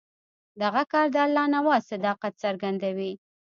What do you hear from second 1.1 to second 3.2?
د الله نواز صداقت څرګندوي.